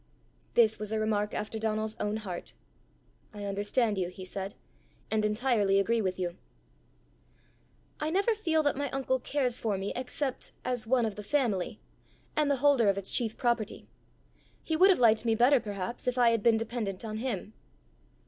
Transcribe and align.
This 0.55 0.79
was 0.79 0.91
a 0.91 0.99
remark 0.99 1.31
after 1.35 1.59
Donal's 1.59 1.95
own 1.99 2.17
heart. 2.17 2.55
"I 3.35 3.45
understand 3.45 3.99
you," 3.99 4.07
he 4.09 4.25
said, 4.25 4.55
"and 5.11 5.23
entirely 5.23 5.77
agree 5.79 6.01
with 6.01 6.17
you." 6.17 6.37
"I 7.99 8.09
never 8.09 8.33
feel 8.33 8.63
that 8.63 8.75
my 8.75 8.89
uncle 8.89 9.19
cares 9.19 9.59
for 9.59 9.77
me 9.77 9.93
except 9.95 10.53
as 10.65 10.87
one 10.87 11.05
of 11.05 11.17
the 11.17 11.23
family, 11.23 11.79
and 12.35 12.49
the 12.49 12.55
holder 12.65 12.89
of 12.89 12.97
its 12.97 13.11
chief 13.11 13.37
property. 13.37 13.85
He 14.63 14.75
would 14.75 14.89
have 14.89 14.97
liked 14.97 15.23
me 15.23 15.35
better, 15.35 15.59
perhaps, 15.59 16.07
if 16.07 16.17
I 16.17 16.31
had 16.31 16.41
been 16.41 16.57
dependent 16.57 17.05
on 17.05 17.17
him." 17.17 17.53